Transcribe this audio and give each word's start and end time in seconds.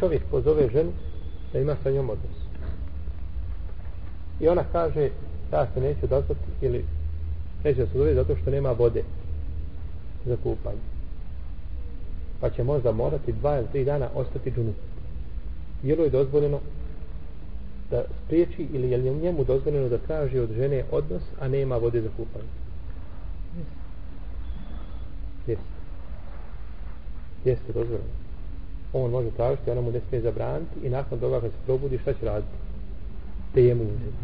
čovjek 0.00 0.22
pozove 0.30 0.68
ženu 0.68 0.92
da 1.52 1.58
ima 1.58 1.76
sa 1.82 1.90
njom 1.90 2.10
odnos. 2.10 2.36
I 4.40 4.48
ona 4.48 4.64
kaže, 4.72 5.10
ja 5.52 5.66
se 5.74 5.80
neću 5.80 6.04
odazvati 6.04 6.40
ili 6.60 6.84
neće 7.64 7.86
se 7.86 7.90
odazvati 7.94 8.14
zato 8.14 8.36
što 8.36 8.50
nema 8.50 8.72
vode 8.72 9.02
za 10.26 10.36
kupanje. 10.42 10.80
Pa 12.40 12.50
će 12.50 12.64
možda 12.64 12.92
morati 12.92 13.32
dva 13.32 13.58
ili 13.58 13.66
tri 13.72 13.84
dana 13.84 14.08
ostati 14.14 14.50
džunu. 14.50 14.72
Je 15.82 15.96
li 15.96 16.02
je 16.02 16.10
dozvoljeno 16.10 16.60
da 17.90 18.04
spriječi 18.24 18.68
ili 18.72 18.90
je 18.90 18.96
li 18.96 19.10
njemu 19.10 19.44
dozvoljeno 19.44 19.88
da 19.88 19.98
traži 19.98 20.38
od 20.38 20.52
žene 20.52 20.84
odnos, 20.90 21.22
a 21.40 21.48
nema 21.48 21.76
vode 21.76 22.00
za 22.00 22.08
kupanje? 22.16 22.48
Jeste. 25.46 25.64
Jeste 27.44 27.72
dozvoljeno. 27.72 28.29
On 28.92 29.10
može 29.10 29.30
tražiti, 29.30 29.70
ona 29.70 29.80
mu 29.80 29.90
ne 29.90 30.00
smije 30.08 30.22
zabraniti 30.22 30.86
i 30.86 30.88
nakon 30.88 31.20
toga 31.20 31.40
kad 31.40 31.50
se 31.50 31.56
probudi, 31.66 31.98
šta 31.98 32.12
će 32.12 32.26
raditi? 32.26 32.52
Tejemu 33.54 33.82
uzeti. 33.82 34.22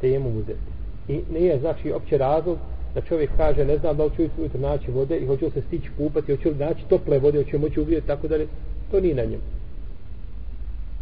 Tejemu 0.00 0.28
uzeti. 0.28 0.70
I 1.08 1.20
nije 1.32 1.58
znači 1.60 1.92
opće 1.92 2.18
razlog 2.18 2.58
da 2.94 3.00
čovjek 3.00 3.30
kaže 3.36 3.64
ne 3.64 3.78
znam 3.78 3.96
da 3.96 4.04
li 4.04 4.10
ću 4.16 4.22
ujutro 4.38 4.60
naći 4.60 4.90
vode 4.90 5.18
i 5.18 5.26
hoću 5.26 5.50
se 5.50 5.62
stići 5.62 5.88
kupati, 5.96 6.36
hoću 6.36 6.48
li 6.48 6.54
naći 6.54 6.84
tople 6.88 7.18
vode, 7.18 7.44
hoću 7.44 7.58
moći 7.58 7.80
ugrijeti, 7.80 8.06
tako 8.06 8.28
dalje. 8.28 8.46
To 8.90 9.00
nije 9.00 9.14
na 9.14 9.24
njemu. 9.24 9.42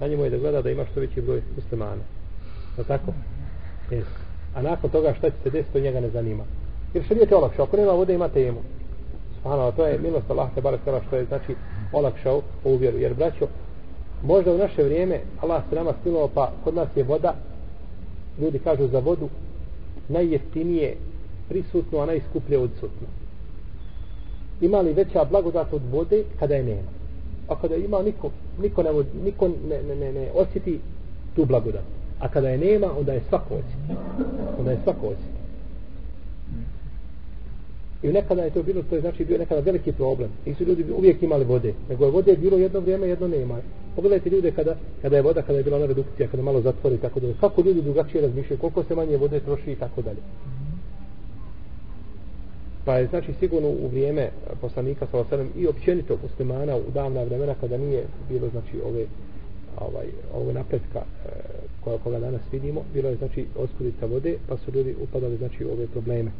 Na 0.00 0.06
njemu 0.06 0.24
je 0.24 0.30
da 0.30 0.38
gleda 0.38 0.62
da 0.62 0.70
ima 0.70 0.84
što 0.90 1.00
veći 1.00 1.20
broj 1.20 1.42
muslimana. 1.56 2.02
Je 2.78 2.84
tako? 2.84 3.12
Yes. 3.90 4.04
A 4.54 4.62
nakon 4.62 4.90
toga 4.90 5.14
šta 5.18 5.30
će 5.30 5.37
se 5.42 5.50
desiti, 5.50 5.73
to 5.73 5.80
njega 5.80 6.00
ne 6.00 6.10
zanima. 6.10 6.45
Jer 6.95 7.04
šarijet 7.04 7.30
je 7.30 7.37
olakšao. 7.37 7.64
Ako 7.64 7.76
nema 7.76 7.92
vode, 7.92 8.14
ima 8.14 8.28
temu. 8.28 8.60
Subhanallah, 9.36 9.76
to 9.76 9.86
je 9.86 9.98
milost 9.98 10.30
Allah 10.30 10.48
te 10.54 10.60
barek 10.60 10.80
tala 10.84 11.00
što 11.06 11.16
je 11.16 11.24
znači 11.24 11.54
olakšao 11.92 12.42
ovu 12.64 12.76
vjeru. 12.76 12.98
Jer 12.98 13.14
braćo, 13.14 13.46
možda 14.22 14.54
u 14.54 14.59
naše 14.59 14.82
vrijeme 14.82 15.20
Allah 15.40 15.62
se 15.68 15.74
nama 15.74 15.92
stilovao 16.01 16.29
pa 16.34 16.52
kod 16.65 16.74
nas 16.74 16.88
je 16.96 17.04
voda 17.04 17.34
ljudi 18.40 18.59
kažu 18.59 18.88
za 18.88 18.98
vodu 18.98 19.29
najjeftinije 20.09 20.96
prisutno, 21.48 21.98
a 21.98 22.07
najskuplje 22.07 22.59
odsutno. 22.59 23.07
Ima 24.60 24.80
li 24.80 24.92
veća 24.92 25.24
blagodat 25.24 25.73
od 25.73 25.82
vode 25.92 26.24
kada 26.38 26.54
je 26.54 26.62
nema? 26.62 26.88
A 27.48 27.60
kada 27.60 27.76
ima 27.76 28.02
niko, 28.02 28.30
niko, 28.60 28.82
ne, 28.82 28.90
niko 29.24 29.48
ne, 29.48 29.82
ne, 29.82 29.96
ne, 29.96 30.12
ne 30.12 30.30
osjeti 30.34 30.80
tu 31.37 31.45
blagodat. 31.45 31.84
A 32.20 32.29
kada 32.29 32.48
je 32.48 32.59
nema, 32.59 32.98
onda 32.98 33.12
je 33.12 33.23
svako 33.29 33.54
osjeti. 33.54 34.01
Onda 34.59 34.70
je 34.70 34.79
svako 34.84 35.07
osjeti. 35.07 35.37
I 38.07 38.12
nekada 38.12 38.43
je 38.43 38.51
to 38.51 38.62
bilo, 38.62 38.82
to 38.82 38.95
je 38.95 39.01
znači 39.01 39.24
bio 39.24 39.38
nekada 39.38 39.60
veliki 39.60 39.93
problem. 39.93 40.30
I 40.46 40.54
su 40.54 40.65
ljudi 40.65 40.85
uvijek 40.99 41.23
imali 41.23 41.45
vode. 41.45 41.74
Nego 41.88 42.04
je 42.04 42.10
vode 42.10 42.37
bilo 42.37 42.59
jedno 42.59 42.80
vrijeme, 42.80 43.09
jedno 43.09 43.29
nema. 43.29 43.59
Pogledajte 43.96 44.30
ljude 44.30 44.51
kada, 44.51 44.76
kada 45.02 45.16
je 45.16 45.23
voda, 45.23 45.43
kada 45.43 45.59
je 45.59 45.65
bila 45.65 45.76
ona 45.76 45.87
redukcija, 45.87 46.29
kada 46.29 46.43
malo 46.43 46.60
zatvori 46.60 46.98
tako 46.98 47.21
dalje. 47.21 47.35
Kako 47.40 47.63
ljudi 47.63 47.82
drugačije 47.82 48.23
razmišljaju, 48.23 48.60
koliko 48.60 48.85
se 48.85 48.95
manje 48.95 49.16
vode 49.16 49.40
troši 49.40 49.73
i 49.73 49.76
tako 49.76 50.02
dalje. 50.02 50.18
Pa 52.85 52.98
je 52.98 53.07
znači 53.07 53.32
sigurno 53.40 53.68
u 53.68 53.88
vrijeme 53.88 54.30
poslanika 54.60 55.07
sa 55.10 55.18
osadom 55.18 55.48
i 55.57 55.66
općenito 55.66 56.18
muslimana 56.23 56.76
u 56.76 56.91
davna 56.95 57.23
vremena 57.23 57.54
kada 57.60 57.76
nije 57.76 58.04
bilo 58.29 58.48
znači 58.48 58.80
ove 58.85 59.07
ovaj, 59.80 60.07
ove 60.35 60.52
napretka 60.52 60.98
e, 60.98 61.29
koja 61.85 61.98
koga 61.98 62.18
danas 62.18 62.41
vidimo, 62.52 62.85
bilo 62.95 63.09
je 63.09 63.16
znači 63.16 63.46
oskudica 63.57 64.06
vode, 64.06 64.37
pa 64.48 64.56
su 64.56 64.70
ljudi 64.75 64.94
upadali 65.03 65.37
znači 65.37 65.65
u 65.65 65.72
ove 65.72 65.87
probleme. 65.87 66.31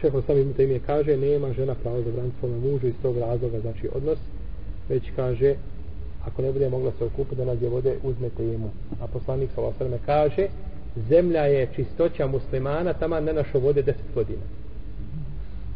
Šeho 0.00 0.22
sami 0.22 0.44
mu 0.44 0.52
ime 0.58 0.78
kaže, 0.86 1.16
nema 1.16 1.52
žena 1.52 1.74
pravo 1.74 2.02
za 2.02 2.10
braniti 2.10 2.36
svome 2.40 2.56
mužu 2.58 2.86
iz 2.86 2.94
tog 3.02 3.18
razloga, 3.18 3.60
znači 3.60 3.88
odnos, 3.94 4.18
već 4.88 5.02
kaže, 5.16 5.54
ako 6.26 6.42
ne 6.42 6.52
bude 6.52 6.68
mogla 6.68 6.92
se 6.98 7.04
okupiti 7.04 7.36
da 7.36 7.44
nađe 7.44 7.68
vode, 7.68 7.96
uzmete 8.02 8.44
jemu. 8.44 8.70
A 9.00 9.06
poslanik 9.06 9.50
sa 9.54 9.60
osrme 9.60 9.98
kaže, 10.06 10.48
zemlja 11.08 11.40
je 11.40 11.68
čistoća 11.74 12.26
muslimana, 12.26 12.92
tamo 12.92 13.20
ne 13.20 13.32
našo 13.32 13.58
vode 13.58 13.82
deset 13.82 14.14
godina. 14.14 14.42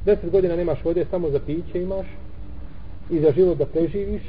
Deset 0.04 0.30
godina 0.30 0.56
nemaš 0.56 0.84
vode, 0.84 1.06
samo 1.10 1.30
za 1.30 1.40
piće 1.46 1.82
imaš 1.82 2.06
i 3.10 3.20
za 3.20 3.32
život 3.32 3.58
da 3.58 3.66
preživiš, 3.66 4.22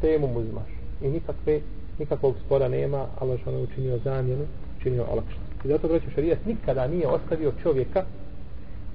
te 0.00 0.18
mu 0.18 0.26
uzmaš. 0.26 0.70
I 1.02 1.08
nikakve, 1.08 1.60
nikakvog 1.98 2.34
spora 2.46 2.68
nema, 2.68 3.06
ali 3.18 3.38
što 3.38 3.50
ono 3.50 3.62
učinio 3.62 3.98
zamjenu, 4.04 4.44
učinio 4.80 5.04
olakšnost. 5.10 5.64
I 5.64 5.68
zato 5.68 5.88
braću 5.88 6.10
šarijat 6.14 6.38
nikada 6.46 6.86
nije 6.86 7.08
ostavio 7.08 7.52
čovjeka, 7.62 8.04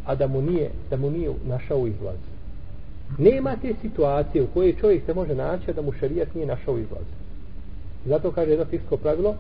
a 0.06 0.16
da 0.16 0.28
mu 0.28 0.42
nije, 0.42 0.70
da 0.90 0.98
mu 0.98 1.12
nije 1.12 1.32
našao 1.46 1.88
izlaz. 1.88 2.18
Nema 3.18 3.56
te 3.62 3.74
situacije 3.82 4.44
u 4.44 4.48
kojoj 4.48 4.76
čovjek 4.82 5.06
se 5.06 5.14
može 5.14 5.36
naći, 5.36 5.72
a 5.72 5.74
da 5.74 5.82
mu 5.82 5.92
šarijat 5.92 6.36
nije 6.36 6.48
našao 6.48 6.78
izlaz. 6.78 7.06
Zato 8.06 8.32
kaže 8.32 8.52
jedno 8.52 8.66
fisko 8.66 8.98
pravilo, 8.98 9.36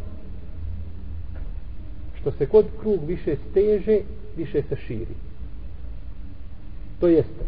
što 2.22 2.31
se 2.31 2.46
kod 2.46 2.66
krug 2.81 3.00
više 3.07 3.35
steže, 3.51 4.00
više 4.38 4.62
se 4.69 4.75
širi. 4.88 5.16
To 7.00 7.07
jeste, 7.07 7.45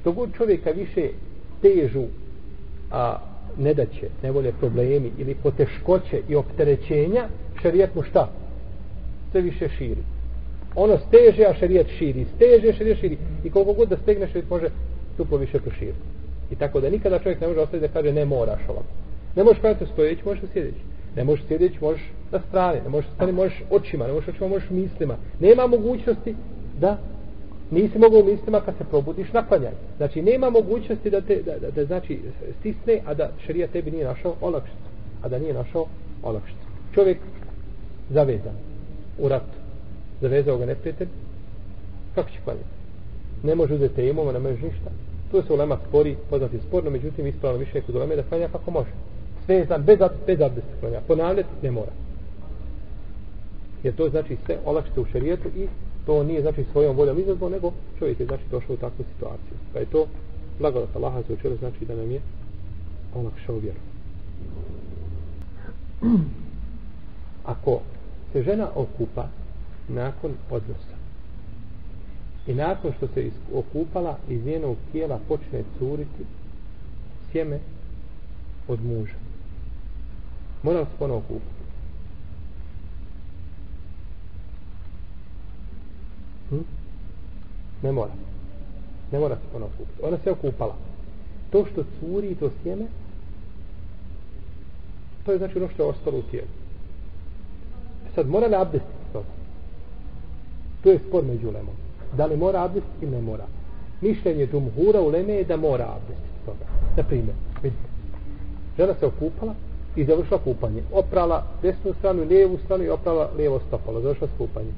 što 0.00 0.12
god 0.12 0.30
čovjeka 0.36 0.70
više 0.70 1.08
težu, 1.62 2.04
a 2.90 3.18
ne 3.58 3.74
da 3.74 3.86
će, 3.86 4.08
ne 4.22 4.30
vole 4.30 4.52
problemi 4.60 5.12
ili 5.18 5.34
poteškoće 5.34 6.22
i 6.28 6.34
opterećenja, 6.34 7.28
šerijat 7.62 7.94
mu 7.94 8.02
šta? 8.02 8.30
Sve 9.30 9.40
više 9.40 9.68
širi. 9.68 10.15
Ono 10.76 10.98
steže, 10.98 11.44
a 11.46 11.54
šerijat 11.54 11.86
širi. 11.98 12.26
Steže, 12.36 12.72
šerijat 12.72 12.98
širi. 12.98 13.18
I 13.44 13.50
koliko 13.50 13.72
god 13.72 13.88
da 13.88 13.96
stegne, 13.96 14.26
šerijat 14.26 14.50
može 14.50 14.68
duplo 15.18 15.38
više 15.38 15.58
proširiti. 15.60 15.98
I 16.50 16.56
tako 16.56 16.80
da 16.80 16.90
nikada 16.90 17.18
čovjek 17.18 17.40
ne 17.40 17.46
može 17.46 17.60
ostaviti 17.60 17.88
da 17.88 17.92
kaže 17.92 18.12
ne 18.12 18.24
moraš 18.24 18.60
ovako. 18.68 18.88
Ne 19.36 19.44
možeš 19.44 19.60
praviti 19.60 19.86
stojeći, 19.92 20.22
možeš 20.24 20.42
sjedeći. 20.52 20.80
Ne 21.16 21.24
možeš 21.24 21.44
sjedeći, 21.48 21.78
možeš 21.80 22.02
na 22.32 22.40
strane. 22.48 22.80
Ne 22.84 22.88
možeš 22.88 23.10
stani, 23.14 23.32
možeš 23.32 23.62
očima, 23.70 24.06
ne 24.06 24.12
možeš 24.12 24.28
očima, 24.28 24.48
možeš 24.48 24.70
mislima. 24.70 25.16
Nema 25.40 25.66
mogućnosti 25.66 26.34
da 26.80 26.98
nisi 27.70 27.98
mogao 27.98 28.24
mislima 28.24 28.60
kad 28.60 28.74
se 28.78 28.84
probudiš 28.84 29.32
naklanjaj. 29.32 29.72
Znači, 29.96 30.22
nema 30.22 30.50
mogućnosti 30.50 31.10
da 31.10 31.20
te, 31.20 31.42
da, 31.42 31.58
da, 31.58 31.70
da 31.70 31.84
znači, 31.84 32.20
stisne, 32.60 33.00
a 33.06 33.14
da 33.14 33.30
šerija 33.46 33.66
tebi 33.66 33.90
nije 33.90 34.04
našao 34.04 34.34
olakšicu. 34.40 34.86
A 35.22 35.28
da 35.28 35.38
nije 35.38 35.54
našao 35.54 35.86
olakšicu. 36.22 36.66
Čovjek 36.94 37.18
zavezan 38.10 38.54
u 39.18 39.28
ratu. 39.28 39.55
Zavezao 40.20 40.58
ga 40.58 40.66
neprijatelj. 40.66 41.08
Kako 42.14 42.30
će 42.30 42.38
klanjati? 42.44 42.68
Ne 43.42 43.54
može 43.54 43.74
uzeti 43.74 43.94
tejmom, 43.94 44.32
ne 44.32 44.38
može 44.38 44.66
ništa. 44.66 44.90
Tu 45.30 45.42
se 45.42 45.52
ulema 45.52 45.78
spori, 45.88 46.16
poznati 46.30 46.58
sporno, 46.68 46.90
međutim, 46.90 47.26
ispravno 47.26 47.58
više 47.58 47.80
kod 47.80 47.94
uleme 47.94 48.16
da 48.16 48.22
klanja 48.22 48.48
kako 48.52 48.70
može. 48.70 48.90
Sve 49.46 49.54
je 49.54 49.66
Svezan, 49.66 49.82
bez, 49.82 49.98
bez 50.26 50.40
abdesta 50.40 50.70
klanja. 50.80 51.00
Ponavljati 51.06 51.48
ne 51.62 51.70
mora. 51.70 51.92
Jer 53.82 53.94
to 53.94 54.08
znači 54.08 54.36
sve 54.46 54.58
olakšice 54.64 55.00
u 55.00 55.06
šarijetu 55.12 55.48
i 55.48 55.68
to 56.06 56.22
nije 56.22 56.42
znači 56.42 56.64
svojom 56.72 56.96
voljom 56.96 57.18
izazvo, 57.18 57.48
nego 57.48 57.72
čovjek 57.98 58.20
je 58.20 58.26
znači 58.26 58.42
došao 58.50 58.74
u 58.74 58.78
takvu 58.78 59.04
situaciju. 59.14 59.56
Pa 59.72 59.78
je 59.78 59.86
to 59.86 60.06
blagodat 60.58 60.96
Allaha 60.96 61.22
za 61.28 61.34
učelo 61.34 61.56
znači 61.56 61.84
da 61.84 61.94
nam 61.94 62.10
je 62.10 62.20
olakšao 63.14 63.56
vjeru. 63.58 63.78
Ako 67.54 67.80
se 68.32 68.42
žena 68.42 68.68
okupa 68.74 69.28
nakon 69.88 70.32
odnosa. 70.50 70.96
I 72.46 72.54
nakon 72.54 72.92
što 72.96 73.08
se 73.08 73.30
okupala 73.54 74.18
iz 74.28 74.46
njenog 74.46 74.76
tijela 74.92 75.20
počne 75.28 75.62
curiti 75.78 76.24
sjeme 77.32 77.58
od 78.68 78.84
muža. 78.84 79.14
Mora 80.62 80.84
se 80.84 80.90
ponovo 80.98 81.18
okupati 81.18 81.56
hm? 86.50 86.56
ne 87.82 87.92
mora. 87.92 88.12
Ne 89.12 89.18
mora 89.18 89.36
se 89.36 89.42
ponovo 89.52 89.70
okupati 89.74 90.00
ona 90.02 90.18
se 90.24 90.30
okupala. 90.30 90.76
To 91.50 91.66
što 91.72 91.84
curi 92.00 92.34
to 92.34 92.50
sjeme 92.62 92.86
to 95.26 95.32
je 95.32 95.38
znači 95.38 95.58
ono 95.58 95.68
što 95.68 95.82
je 95.82 95.88
ostalo 95.88 96.18
u 96.18 96.22
tijelu. 96.22 96.48
Sad 98.14 98.28
mora 98.28 98.46
li 98.46 98.54
abdestiti 98.54 98.95
to 100.86 100.92
je 100.92 100.98
spor 101.08 101.24
među 101.24 101.48
ulemom. 101.48 101.74
da 102.16 102.26
li 102.26 102.36
mora 102.36 102.64
abdestiti 102.64 103.04
ili 103.04 103.10
ne 103.10 103.22
mora 103.22 103.44
mišljenje 104.00 104.46
džumhura 104.46 105.00
u 105.00 105.08
leme 105.08 105.32
je 105.32 105.44
da 105.44 105.56
mora 105.56 105.86
abdestiti 105.96 106.44
toga 106.46 106.66
na 106.96 107.02
primjer 107.02 107.36
vidite 107.62 107.88
žena 108.78 108.94
se 109.00 109.06
okupala 109.06 109.54
i 109.96 110.04
završila 110.04 110.40
kupanje. 110.44 110.82
Oprala 110.92 111.44
desnu 111.62 111.92
stranu 111.98 112.22
i 112.22 112.26
lijevu 112.26 112.58
stranu 112.64 112.84
i 112.84 112.88
oprala 112.88 113.30
lijevo 113.36 113.60
stopalo. 113.68 114.00
Završila 114.00 114.28
kupanje. 114.38 114.72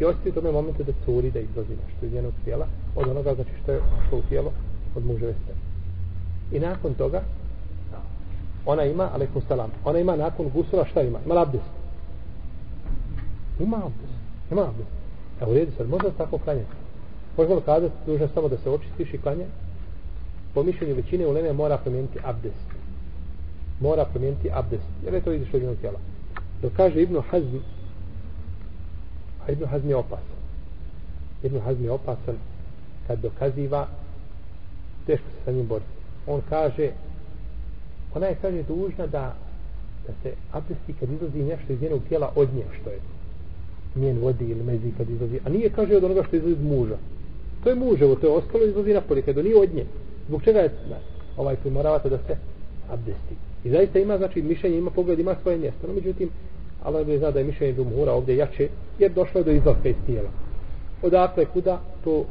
I 0.00 0.04
osjeti 0.04 0.28
u 0.28 0.32
tome 0.32 0.52
momentu 0.52 0.82
da 0.82 0.92
curi, 1.04 1.30
da 1.30 1.40
izlazi 1.40 1.70
nešto 1.70 2.06
iz 2.06 2.12
njenog 2.12 2.32
tijela, 2.44 2.66
od 2.96 3.08
onoga 3.08 3.34
znači 3.34 3.50
što 3.62 3.72
je 3.72 3.80
što 4.06 4.16
u 4.16 4.22
tijelo 4.28 4.52
od 4.96 5.06
muževe 5.06 5.34
strane. 5.42 5.60
I 6.52 6.60
nakon 6.60 6.94
toga, 6.94 7.22
ona 8.66 8.84
ima, 8.84 9.10
alaikum 9.14 9.42
salam, 9.48 9.70
ona 9.84 9.98
ima 9.98 10.16
nakon 10.16 10.50
gusula 10.54 10.84
šta 10.84 11.02
ima? 11.02 11.18
Ima 11.26 11.42
abdest. 11.42 11.64
Ima 13.60 13.76
abdest. 13.76 14.18
Ima 14.50 14.62
abdest. 14.62 15.03
Evo, 15.40 15.54
redi 15.54 15.72
sad, 15.76 15.88
možda 15.88 16.10
tako 16.10 16.38
klanjati. 16.38 16.74
Možemo 17.36 17.54
li 17.54 17.62
kazati, 17.62 17.94
dužno 18.06 18.28
samo 18.34 18.48
da 18.48 18.56
se 18.58 18.70
očistiš 18.70 19.14
i 19.14 19.18
klanja? 19.18 19.44
po 20.54 20.62
mišljenju 20.62 20.94
većine 20.94 21.26
uleme 21.26 21.52
mora 21.52 21.78
promijeniti 21.78 22.18
abdest. 22.24 22.66
Mora 23.80 24.04
promijeniti 24.04 24.50
abdest. 24.52 24.84
Jer 25.04 25.14
je 25.14 25.20
to 25.20 25.32
izišlo 25.32 25.58
jednog 25.58 25.76
tijela. 25.76 25.98
Dok 26.62 26.72
kaže 26.76 27.02
Ibnu 27.02 27.22
Hazm, 27.30 27.56
a 29.46 29.52
Ibnu 29.52 29.66
Hazm 29.66 29.88
je 29.88 29.96
opasan. 29.96 30.38
Ibnu 31.42 31.60
Hazm 31.60 31.84
je 31.84 31.90
opasan 31.90 32.36
kad 33.06 33.18
dokaziva 33.18 33.86
teško 35.06 35.26
se 35.26 35.44
sa 35.44 35.52
njim 35.52 35.66
boriti. 35.66 35.90
On 36.26 36.42
kaže 36.48 36.90
ona 38.14 38.26
je 38.26 38.36
kaže 38.42 38.62
dužna 38.62 39.06
da 39.06 39.34
da 40.06 40.12
se 40.22 40.34
abdesti 40.52 40.94
kad 41.00 41.10
izlazi 41.10 41.42
nešto 41.42 41.72
iz 41.72 41.82
njenog 41.82 42.00
tijela 42.08 42.32
od 42.36 42.54
nje 42.54 42.64
što 42.80 42.90
je 42.90 42.98
njen 43.96 44.18
vodi 44.18 44.44
ili 44.44 44.62
mezi 44.62 44.92
kad 44.96 45.10
izlazi. 45.10 45.40
A 45.44 45.48
nije 45.48 45.70
kaže 45.70 45.96
od 45.96 46.04
onoga 46.04 46.22
što 46.22 46.36
izlazi 46.36 46.52
od 46.52 46.64
muža. 46.64 46.96
To 47.64 47.70
je 47.70 47.74
muževo, 47.74 48.14
to 48.14 48.26
je 48.26 48.32
ostalo 48.32 48.64
izlazi 48.64 48.92
napolje 48.92 49.22
kad 49.22 49.36
nije 49.36 49.56
od 49.56 49.74
nje. 49.74 49.84
Zbog 50.28 50.42
čega 50.42 50.58
je 50.58 50.70
na, 50.90 50.96
ovaj 51.36 51.56
primoravate 51.56 52.08
da 52.08 52.18
se 52.18 52.36
abdesti? 52.90 53.34
I 53.64 53.70
zaista 53.70 53.98
ima 53.98 54.18
znači 54.18 54.42
mišljenje 54.42 54.78
ima 54.78 54.90
pogled 54.90 55.18
ima 55.18 55.36
svoje 55.42 55.58
mjesto. 55.58 55.86
No 55.86 55.94
međutim 55.94 56.30
Allah 56.82 57.06
ne 57.06 57.18
zna 57.18 57.30
da 57.30 57.38
je 57.38 57.44
mišljenje 57.44 57.74
Džumhura 57.74 58.12
ovdje 58.12 58.36
jače 58.36 58.68
jer 58.98 59.12
došlo 59.12 59.40
je 59.40 59.44
do 59.44 59.50
izlaska 59.50 59.88
iz 59.88 59.96
tijela. 60.06 60.28
Odakle 61.02 61.44
kuda 61.44 61.80
to 62.04 62.24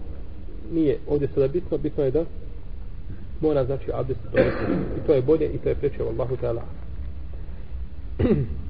nije 0.74 0.98
ovdje 1.08 1.28
sada 1.28 1.48
bitno. 1.48 1.78
Bitno 1.78 2.04
je 2.04 2.12
da 2.12 2.26
mora 3.42 3.66
znači 3.66 3.92
abdest 3.94 4.20
i 4.98 5.08
to 5.08 5.14
je 5.14 5.22
bolje 5.22 5.48
i 5.48 5.58
to 5.58 5.70
je 5.70 5.76
preče 5.76 6.04
Allahu 6.04 6.36
ta'ala. 6.42 6.62